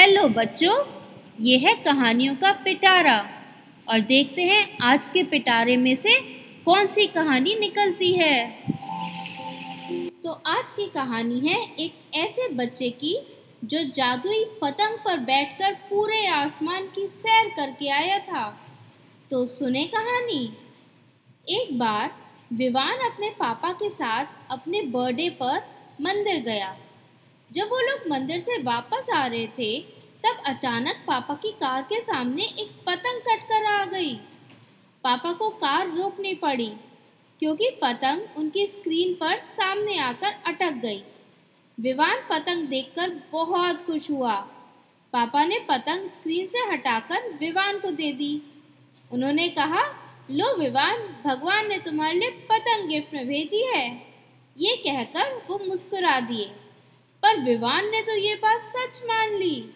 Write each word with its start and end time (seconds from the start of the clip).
Hello 0.00 0.28
बच्चों, 0.28 0.84
ये 1.40 1.58
है 1.58 1.74
कहानियों 1.74 2.34
का 2.36 2.52
पिटारा। 2.52 3.28
और 3.88 4.00
देखते 4.00 4.42
हैं 4.42 4.78
आज 4.82 5.06
के 5.06 5.22
पिटारे 5.22 5.76
में 5.76 5.94
से 5.96 6.20
कौन 6.64 6.86
सी 6.86 7.06
कहानी 7.06 7.54
निकलती 7.54 8.12
है। 8.12 8.62
तो 10.24 10.30
आज 10.46 10.72
की 10.72 10.86
कहानी 10.86 11.48
है 11.48 11.60
एक 11.80 11.94
ऐसे 12.14 12.48
बच्चे 12.48 12.90
की, 12.90 13.26
जो 13.64 13.82
जादुई 13.82 14.44
पतंग 14.62 14.98
पर 14.98 15.18
बैठकर 15.18 15.74
पूरे 15.74 16.26
आसमान 16.26 16.86
की 16.86 17.06
सैर 17.06 17.48
करके 17.48 17.88
आया 17.88 18.18
था। 18.18 18.60
तो 19.30 19.46
सुने 19.46 19.84
कहानी। 19.84 20.56
एक 21.48 21.78
बार 21.78 22.10
विवान 22.52 23.10
अपने 23.10 23.30
पापा 23.30 23.72
के 23.72 23.90
साथ 23.90 24.24
अपने 24.50 24.82
बर्थडे 24.82 25.30
पर 25.30 25.62
मंदिर 26.00 26.42
गया। 26.42 26.76
जब 27.52 27.68
वो 27.70 27.80
लोग 27.80 28.10
मंदिर 28.10 28.38
से 28.38 28.62
वापस 28.62 29.10
आ 29.10 29.26
रहे 29.26 29.46
थे, 29.46 29.80
तब 30.26 30.42
अचानक 30.46 31.04
पापा 31.06 31.34
की 31.34 31.52
कार 31.52 31.82
के 31.82 32.00
सामने 32.00 32.42
एक 32.42 32.70
पतंग 32.86 33.20
कटकर 33.20 33.64
आ 33.64 33.84
गई। 33.84 34.14
पापा 35.04 35.32
को 35.32 35.48
कार 35.48 35.88
रोकनी 35.88 36.34
पड़ी, 36.34 36.72
क्योंकि 37.40 37.70
पतंग 37.70 38.22
उनकी 38.36 38.66
स्क्रीन 38.66 39.14
पर 39.14 39.38
सामने 39.38 39.98
आकर 39.98 40.34
अटक 40.46 40.72
गई। 40.72 41.02
विवान 41.80 42.16
पतंग 42.30 42.68
देखकर 42.68 43.20
बहुत 43.32 43.86
खुश 43.86 44.10
हुआ। 44.10 44.34
पापा 45.12 45.44
ने 45.44 45.58
पतंग 45.58 46.08
स्क्रीन 46.08 46.46
से 46.46 46.58
हटाकर 46.58 47.28
विवान 47.40 47.78
को 47.78 47.90
दे 47.90 48.12
दी। 48.12 48.42
उन्होंने 49.12 49.48
कहा, 49.48 49.82
लो 50.30 50.56
विवान, 50.56 50.98
भगवान 51.26 51.68
ने 51.68 51.78
तुम्हारे 51.78 52.18
लिए 52.18 52.30
पतंग 52.30 52.88
गिफ्ट 52.88 53.14
में 53.14 53.28
भेजी 53.28 53.62
है। 53.62 54.06
ये 54.58 54.76
कहकर 54.76 55.42
वो 55.50 55.60
मुस्कुरा 55.68 56.20
दिए। 56.20 56.52
पर 57.22 57.40
विवान 57.40 57.90
ने 57.90 58.00
तो 58.02 58.16
ये 58.16 58.34
बात 58.34 58.66
सच 58.68 59.00
मान 59.04 59.34
ली। 59.34 59.70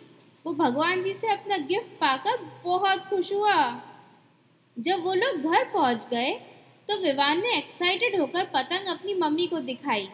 वो 0.45 0.53
भगवान 0.55 1.03
जी 1.03 1.15
से 1.15 1.29
अपना 1.29 1.57
गिफ्ट 1.67 1.99
पाकर 2.01 2.37
बहुत 2.65 3.05
खुश 3.09 3.33
हुआ। 3.33 3.57
जब 4.77 5.05
वो 5.05 5.15
लोग 5.15 5.41
घर 5.43 5.65
पहुँच 5.65 6.07
गए 6.09 6.33
तो 6.89 6.97
विवान 6.97 7.41
ने 7.43 7.57
एक्साइटेड 7.59 8.21
होकर 8.21 8.45
पतंग 8.45 8.89
अपनी 8.89 9.15
मम्मी 9.15 9.47
को 9.47 9.59
दिखाई। 9.61 10.09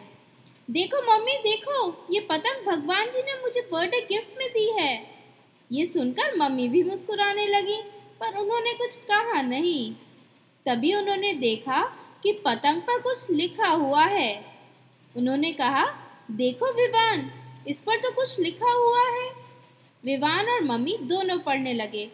देखो 0.69 1.01
मम्मी, 1.01 1.37
देखो, 1.37 2.07
ये 2.11 2.19
पतंग 2.19 2.65
भगवान 2.67 3.09
जी 3.11 3.21
ने 3.21 3.33
मुझे 3.41 3.61
बर्थडे 3.61 3.99
गिफ्ट 4.01 4.37
में 4.37 4.47
दी 4.49 4.69
है। 4.79 4.93
ये 5.71 5.85
सुनकर 5.85 6.37
मम्मी 6.37 6.67
भी 6.69 6.83
मुस्कुराने 6.83 7.47
लगी, 7.47 7.75
पर 8.19 8.37
उन्होंने 8.37 8.73
कुछ 8.73 8.95
कहा 8.95 9.41
नहीं। 9.41 9.93
तभी 10.65 10.93
उन्होंने 10.93 11.33
देखा 11.33 11.81
कि 12.23 12.31
पतंग 12.45 12.81
पर 12.81 13.01
कुछ 13.01 13.29
लिखा 13.29 13.69
हुआ 13.69 14.03
है। 14.05 14.33
उन्होंने 15.15 15.51
कहा 15.53 15.85
देखो 16.31 16.71
विवान, 16.73 17.29
इस 17.67 17.79
पर 17.81 17.97
तो 17.97 18.11
कुछ 18.11 18.39
लिखा 18.39 18.71
हुआ 18.71 19.05
है। 19.11 19.29
विवान 20.03 20.49
और 20.49 20.63
मम्मी 20.63 20.97
दोनों 21.01 21.37
पढ़ने 21.39 21.73
लगे, 21.73 22.05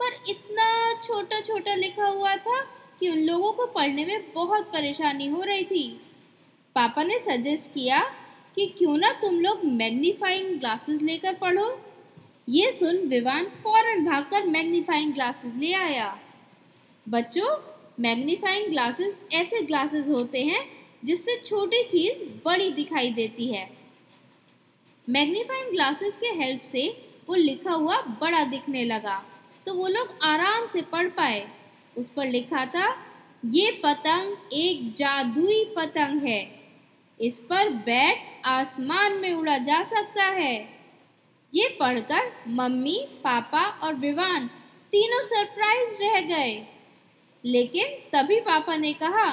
पर 0.00 0.30
इतना 0.30 0.92
छोटा 1.02 1.40
छोटा 1.40 1.74
लिखा 1.74 2.06
हुआ 2.06 2.34
था 2.36 2.60
कि 3.00 3.08
उन 3.08 3.18
लोगों 3.18 3.52
को 3.52 3.66
पढ़ने 3.66 4.04
में 4.04 4.32
बहुत 4.34 4.72
परेशानी 4.72 5.26
हो 5.26 5.42
रही 5.42 5.64
थी। 5.64 5.88
पापा 6.76 7.02
ने 7.02 7.18
सजेस्ट 7.18 7.72
किया 7.74 8.00
कि 8.56 8.66
क्यों 8.78 8.96
ना 8.96 9.12
तुम 9.12 9.40
लोग 9.40 9.64
मैग्नीफाइंग 9.64 10.58
ग्लासेस 10.60 11.02
लेकर 11.02 11.34
पढ़ो। 11.34 11.68
ये 12.48 12.72
सुन 12.72 12.96
विवान 13.08 13.46
फ़ौरन 13.64 14.04
भागकर 14.04 14.46
मैग्नीफाइंग 14.46 15.12
ग्लासेस 15.14 15.54
ले 15.56 15.72
आया। 15.74 16.18
बच्चों 17.06 17.56
मैग्नीफाइंग 18.00 18.70
ग्लासेस 18.70 19.16
ऐसे 19.34 19.62
ग्लासेस 19.62 20.08
होते 20.08 20.42
हैं 20.42 20.64
जिससे 21.04 21.36
छोटी 21.46 21.82
चीज़ 21.82 22.22
बड़ी 22.44 22.70
दिखाई 22.70 23.10
देती 23.10 23.46
है। 23.46 23.68
मैग्नीफाइंग 25.08 25.70
ग्लासेस 25.72 26.16
के 26.16 26.26
हेल्प 26.26 26.60
से 26.60 26.88
वो 27.28 27.34
लिखा 27.34 27.70
हुआ 27.70 28.00
बड़ा 28.20 28.44
दिखने 28.44 28.84
लगा 28.84 29.24
तो 29.66 29.74
वो 29.74 29.88
लोग 29.88 30.14
आराम 30.22 30.66
से 30.66 30.82
पढ़ 30.82 31.08
पाए। 31.08 31.48
उस 31.98 32.08
पर 32.10 32.26
लिखा 32.26 32.64
था, 32.66 32.86
ये 33.44 33.70
पतंग 33.84 34.52
एक 34.52 34.92
जादुई 34.92 35.64
पतंग 35.76 36.22
है। 36.22 36.40
इस 37.20 37.38
पर 37.38 37.68
बैठ 37.68 38.46
आसमान 38.46 39.16
में 39.18 39.32
उड़ा 39.34 39.58
जा 39.58 39.82
सकता 39.82 40.24
है। 40.24 40.56
ये 41.54 41.68
पढ़कर 41.80 42.32
मम्मी, 42.48 42.98
पापा 43.24 43.64
और 43.82 43.94
विवान 43.94 44.46
तीनों 44.92 45.22
सरप्राइज़ 45.22 45.98
रह 46.02 46.20
गए। 46.20 46.66
लेकिन 47.44 47.86
तभी 48.12 48.40
पापा 48.40 48.76
ने 48.76 48.92
कहा 48.92 49.26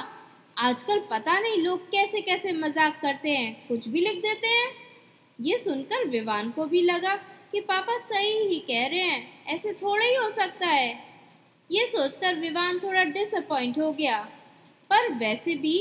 आजकल 0.56 0.98
पता 1.10 1.38
नहीं 1.40 1.56
लोग 1.62 1.80
कैसे 1.90 2.20
कैसे 2.20 2.52
मज़ाक 2.52 2.98
करते 3.00 3.30
हैं। 3.30 3.66
कुछ 3.68 3.88
भी 3.88 4.00
लिख 4.00 4.22
देते 4.22 4.48
हैं। 4.48 4.70
ये 5.38 5.56
सुनकर 5.58 6.06
विवान 6.08 6.50
को 6.50 6.64
भी 6.66 6.80
लगा 6.82 7.14
कि 7.52 7.60
पापा 7.62 7.96
सही 7.98 8.30
ही 8.48 8.58
कह 8.60 8.86
रहे 8.86 9.00
हैं। 9.00 9.44
ऐसे 9.46 9.72
थोड़ा 9.72 10.04
ही 10.04 10.14
हो 10.14 10.30
सकता 10.30 10.66
है। 10.66 10.88
ये 11.70 11.86
सोचकर 11.86 12.34
विवान 12.36 12.78
थोड़ा 12.78 13.04
डिसअपॉइंट 13.04 13.78
हो 13.78 13.90
गया। 13.92 14.18
पर 14.90 15.12
वैसे 15.14 15.54
भी 15.56 15.78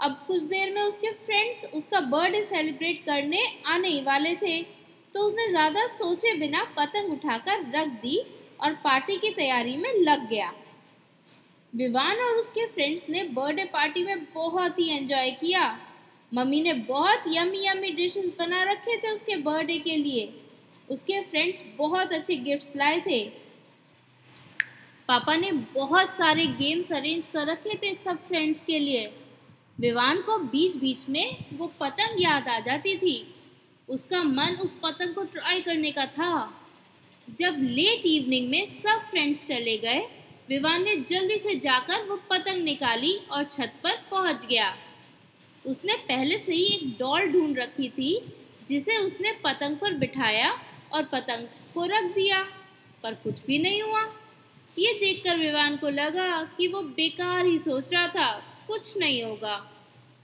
अब 0.00 0.24
कुछ 0.26 0.42
देर 0.44 0.72
में 0.74 0.82
उसके 0.82 1.10
फ्रेंड्स 1.26 1.64
उसका 1.74 2.00
बर्थडे 2.00 2.42
सेलिब्रेट 2.44 3.04
करने 3.06 3.42
आने 3.66 3.88
ही 3.88 4.02
वाले 4.02 4.34
थे। 4.36 4.60
तो 5.14 5.20
उसने 5.20 5.48
ज़्यादा 5.48 5.86
सोचे 5.88 6.32
बिना 6.38 6.64
पतंग 6.78 7.12
उठाकर 7.12 7.70
रख 7.74 7.88
दी 8.02 8.18
और 8.60 8.72
पार्टी 8.84 9.16
की 9.16 9.30
तैयारी 9.32 9.76
में 9.76 9.92
लग 9.94 10.28
गया। 10.28 10.52
विवान 11.74 12.16
और 12.16 12.34
उसके 12.34 12.66
फ्रेंड्स 12.66 13.06
ने 13.10 13.22
बर्थडे 13.22 13.64
पार्टी 13.64 14.04
में 14.04 14.24
बहुत 14.24 14.78
ही 14.78 14.88
एंजॉय 14.88 15.30
किया। 15.30 15.78
मम्मी 16.34 16.62
ने 16.62 16.72
बहुत 16.72 17.24
यमी 17.28 17.66
यमी 17.66 17.90
डिशेस 17.90 18.32
बना 18.38 18.62
रखे 18.62 18.96
थे 18.96 19.10
उसके 19.10 19.36
बर्थडे 19.36 19.78
के 19.78 19.96
लिए। 19.96 20.40
उसके 20.90 21.20
फ्रेंड्स 21.20 21.64
बहुत 21.78 22.12
अच्छे 22.12 22.36
गिफ्ट्स 22.36 22.76
लाए 22.76 23.00
थे। 23.00 23.24
पापा 25.08 25.36
ने 25.36 25.52
बहुत 25.52 26.08
सारे 26.08 26.46
गेम्स 26.46 26.92
अरेंज 26.92 27.26
कर 27.26 27.46
रखे 27.46 27.74
थे 27.74 27.94
सब 27.94 28.18
फ्रेंड्स 28.18 28.60
के 28.60 28.78
लिए। 28.78 29.12
विवान 29.80 30.20
को 30.20 30.38
बीच 30.38 30.76
बीच 30.76 31.08
में 31.08 31.36
वो 31.52 31.72
पतंग 31.80 32.22
याद 32.22 32.48
आ 32.48 32.60
जाती 32.60 32.96
थी। 32.96 33.34
उसका 33.88 34.22
मन 34.22 34.56
उस 34.62 34.74
पतंग 34.82 35.14
को 35.14 35.22
ट्राई 35.22 35.60
करने 35.60 35.92
का 35.92 36.06
था। 36.06 36.60
जब 37.28 37.56
लेट 37.60 38.06
इवनिंग 38.06 38.50
में 38.50 38.66
सब 38.66 39.00
फ्रेंड्स 39.00 39.46
चले 39.46 39.76
गए 39.78 40.06
विवान 40.48 40.82
ने 40.84 40.96
जल्दी 40.96 41.38
से 41.38 41.54
जाकर 41.54 42.02
वो 42.02 42.16
पतंग 42.30 42.62
निकाली 42.64 43.16
और 43.32 43.44
छत 43.44 43.72
पर 43.84 43.96
पहुँच 44.10 44.46
गया। 44.46 44.74
उसने 45.64 45.94
पहले 45.94 46.38
से 46.38 46.54
ही 46.54 46.64
एक 46.64 46.88
डॉल 46.98 47.28
ढूंढ 47.28 47.58
रखी 47.58 47.88
थी, 47.88 48.32
जिसे 48.68 48.96
उसने 48.96 49.32
पतंग 49.44 49.76
पर 49.76 49.94
बिठाया 49.94 50.50
और 50.92 51.04
पतंग 51.04 51.46
को 51.74 51.84
रख 51.84 52.04
दिया, 52.14 52.42
पर 53.02 53.14
कुछ 53.14 53.44
भी 53.46 53.58
नहीं 53.58 53.82
हुआ। 53.82 54.02
ये 54.78 54.92
देखकर 54.92 55.36
विवान 55.36 55.76
को 55.76 55.88
लगा 55.88 56.42
कि 56.44 56.68
वो 56.68 56.82
बेकार 56.82 57.46
ही 57.46 57.58
सोच 57.58 57.92
रहा 57.92 58.06
था, 58.08 58.32
कुछ 58.66 58.96
नहीं 58.96 59.22
होगा। 59.22 59.70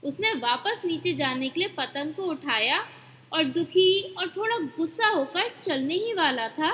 उसने 0.03 0.33
वापस 0.33 0.81
नीचे 0.85 1.13
जाने 1.13 1.49
के 1.49 1.59
लिए 1.59 1.69
पतंग 1.69 2.13
को 2.13 2.23
उठाया 2.23 2.85
और 3.33 3.43
दुखी 3.43 4.15
और 4.17 4.27
थोड़ा 4.27 4.57
गुस्सा 4.77 5.07
होकर 5.07 5.51
चलने 5.63 5.93
ही 5.93 6.13
वाला 6.13 6.47
था 6.49 6.71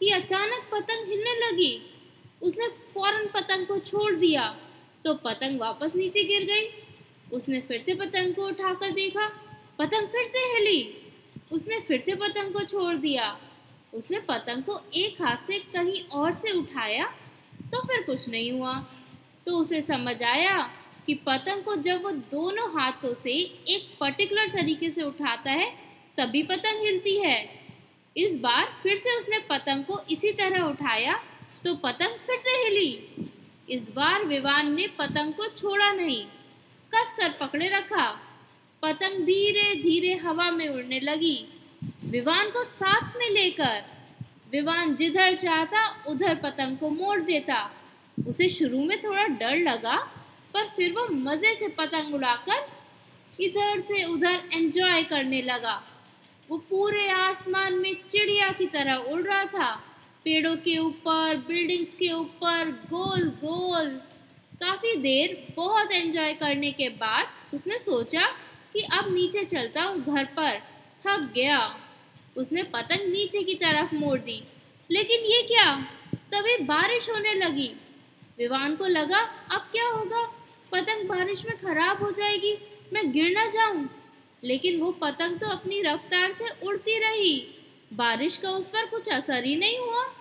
कि 0.00 0.10
अचानक 0.10 0.68
पतंग 0.72 1.08
हिलने 1.08 1.34
लगी। 1.46 1.72
उसने 2.44 2.68
फ़ौरन 2.94 3.26
पतंग 3.26 3.66
को 3.66 3.78
छोड़ 3.78 4.14
दिया। 4.14 4.56
तो 5.04 5.14
पतंग 5.14 5.60
वापस 5.60 5.94
नीचे 5.96 6.24
गिर 6.24 6.44
गई। 6.44 6.68
उसने 7.32 7.60
फिर 7.60 7.80
से 7.80 7.94
पतंग 7.94 8.34
को 8.34 8.46
उठाकर 8.46 8.90
देखा। 8.90 9.26
पतंग 9.78 10.08
फिर 10.08 10.24
से 10.24 10.38
हिली। 10.38 10.96
उसने 11.52 11.80
फिर 11.80 12.00
से 12.00 12.14
पतंग 12.14 12.52
को 12.52 12.60
छोड़ 12.60 12.94
दिया। 12.96 13.36
उसने 13.94 14.18
पतंग 14.18 14.62
को 14.62 14.80
एक 14.94 15.22
हाथ 15.22 15.46
से 15.46 15.58
कहीं 15.58 16.02
और 16.12 16.34
से 16.34 16.52
उठाया 16.52 17.06
तो 17.72 17.86
फिर 17.86 18.02
कुछ 18.02 18.28
नहीं 18.28 18.52
हुआ। 18.52 18.74
तो 19.46 19.56
उसे 19.56 19.80
समझ 19.82 20.22
आया 20.22 20.70
कि 21.06 21.14
पतंग 21.14 21.62
को 21.62 21.76
जब 21.76 22.02
वो 22.02 22.10
दोनों 22.10 22.68
हाथों 22.72 23.12
से 23.14 23.32
एक 23.68 23.96
पर्टिकुलर 24.00 24.48
तरीके 24.48 24.90
से 24.90 25.02
उठाता 25.02 25.50
है, 25.50 25.70
तभी 26.16 26.42
पतंग 26.42 26.82
हिलती 26.82 27.16
है। 27.18 27.38
इस 28.16 28.36
बार 28.36 28.64
फिर 28.82 28.96
से 28.96 29.16
उसने 29.18 29.38
पतंग 29.38 29.84
को 29.84 30.00
इसी 30.10 30.32
तरह 30.32 30.62
उठाया 30.62 31.20
तो 31.64 31.74
पतंग 31.74 32.14
फिर 32.16 32.36
से 32.36 32.50
हिली 32.50 32.90
इस 33.70 33.90
बार 33.90 34.24
विवान 34.24 34.74
ने 34.74 34.86
पतंग 34.86 35.34
को 35.34 35.46
छोड़ा 35.46 35.92
नहीं। 35.92 36.24
कस 36.92 37.12
कर 37.12 37.30
पकड़े 37.30 37.68
रखा। 37.68 38.10
पतंग 38.82 39.24
धीरे 39.24 39.74
धीरे 39.74 40.14
हवा 40.14 40.50
में 40.50 40.68
उड़ने 40.68 41.00
लगी। 41.00 41.48
विवान 42.04 42.50
को 42.50 42.64
साथ 42.64 43.16
में 43.16 43.30
लेकर। 43.30 43.82
विवान 44.52 44.94
जिधर 44.96 45.36
चाहता 45.36 46.04
उधर 46.08 46.34
पतंग 46.34 46.78
को 46.78 46.90
मोड़ 46.90 47.20
देता। 47.20 47.70
उसे 48.28 48.48
शुरू 48.48 48.84
में 48.84 49.00
थोड़ा 49.00 49.24
डर 49.24 49.56
लगा, 49.56 49.96
पर 50.54 50.66
फिर 50.66 50.92
वो 50.92 51.06
मज़े 51.06 51.54
से 51.54 51.68
पतंग 51.68 52.14
उड़ाकर 52.14 52.68
इधर 53.40 53.80
से 53.80 54.04
उधर 54.04 54.42
एंजॉय 54.52 55.02
करने 55.02 55.42
लगा। 55.42 55.82
वो 56.48 56.58
पूरे 56.58 57.08
आसमान 57.08 57.74
में 57.74 57.94
चिड़िया 58.08 58.50
की 58.52 58.66
तरह 58.66 58.94
उड़ 58.94 59.22
रहा 59.22 59.44
था। 59.44 59.82
पेड़ों 60.24 60.56
के 60.56 60.78
ऊपर, 60.78 61.36
बिल्डिंग्स 61.36 61.92
के 61.92 62.12
ऊपर, 62.12 62.70
गोल 62.70 63.28
गोल। 63.28 63.88
काफ़ी 64.60 64.96
देर 64.96 65.52
बहुत 65.56 65.92
एंजॉय 65.92 66.32
करने 66.32 66.72
के 66.72 66.88
बाद 66.88 67.26
उसने 67.54 67.78
सोचा 67.78 68.26
कि 68.72 68.80
अब 68.80 69.14
नीचे 69.14 69.44
चलता 69.44 69.82
हूँ 69.82 70.04
घर 70.04 70.24
पर। 70.24 70.60
थक 71.06 71.32
गया। 71.34 71.76
उसने 72.36 72.62
पतंग 72.62 73.12
नीचे 73.12 73.42
की 73.42 73.54
तरफ़ 73.54 73.94
मोड़ 73.94 74.18
दी। 74.18 74.44
लेकिन 74.90 75.20
ये 75.20 75.42
क्या? 75.42 75.86
तभी 76.14 76.64
बारिश 76.64 77.10
होने 77.10 77.34
लगी। 77.34 77.74
विवान 78.38 78.76
को 78.76 78.86
लगा, 78.86 79.18
अब 79.50 79.60
क्या 79.72 79.88
होगा? 79.88 80.26
पतंग 80.72 81.08
बारिश 81.08 81.44
में 81.44 81.56
खराब 81.58 82.02
हो 82.02 82.10
जाएगी, 82.10 82.56
मैं 82.92 83.12
गिर 83.12 83.32
ना 83.32 83.46
जाऊँ। 83.46 83.88
लेकिन 84.44 84.80
वो 84.80 84.92
पतंग 84.92 85.38
तो 85.38 85.46
अपनी 85.46 85.82
रफ्तार 85.82 86.32
से 86.32 86.44
उड़ती 86.62 86.98
रही। 86.98 87.53
बारिश 87.94 88.36
का 88.36 88.50
उस 88.50 88.68
पर 88.68 88.86
कुछ 88.86 89.08
असर 89.08 89.44
ही 89.44 89.56
नहीं 89.56 89.78
हुआ। 89.78 90.12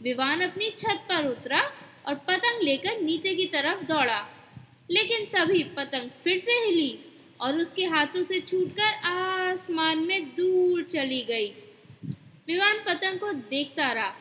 विवान 0.00 0.40
अपनी 0.40 0.70
छत 0.70 1.06
पर 1.08 1.26
उतरा 1.26 1.72
और 2.06 2.14
पतंग 2.14 2.62
लेकर 2.62 3.00
नीचे 3.00 3.34
की 3.34 3.46
तरफ़ 3.46 3.84
दौड़ा। 3.84 4.28
लेकिन 4.90 5.24
तभी 5.24 5.64
पतंग 5.64 6.10
फिर 6.10 6.38
से 6.38 6.52
हिली 6.52 6.98
और 7.40 7.56
उसके 7.56 7.84
हाथों 7.84 8.22
से 8.22 8.40
छूटकर 8.40 9.08
आसमान 9.08 9.98
में 9.98 10.24
दूर 10.24 10.82
चली 10.82 11.22
गई। 11.22 11.48
विवान 12.46 12.78
पतंग 12.78 13.18
को 13.18 13.32
देखता 13.32 13.92
रहा। 13.92 14.16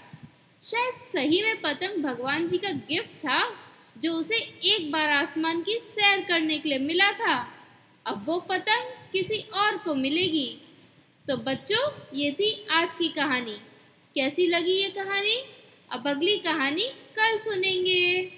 शायद 0.63 0.93
सही 0.93 1.43
में 1.43 1.61
पतंग 1.61 2.03
भगवान 2.03 2.47
जी 2.47 2.57
का 2.57 2.69
गिफ्ट 2.69 3.09
था 3.09 3.59
जो 3.97 4.13
उसे 4.13 4.37
एक 4.63 4.91
बार 4.91 5.09
आसमान 5.09 5.61
की 5.61 5.73
सैर 5.73 6.21
करने 6.21 6.57
के 6.57 6.69
लिए 6.69 6.77
मिला 6.77 7.11
था। 7.11 7.53
अब 8.05 8.25
वो 8.25 8.39
पतंग 8.39 9.11
किसी 9.11 9.39
और 9.39 9.77
को 9.77 9.95
मिलेगी। 9.95 10.61
तो 11.27 11.37
बच्चों, 11.37 11.91
ये 12.13 12.31
थी 12.31 12.67
आज 12.71 12.95
की 12.95 13.07
कहानी। 13.09 13.51
कैसी 14.15 14.47
लगी 14.47 14.71
ये 14.71 14.89
कहानी? 14.89 15.43
अब 15.91 16.07
अगली 16.07 16.37
कहानी 16.37 16.83
कल 16.89 17.37
सुनेंगे। 17.37 18.36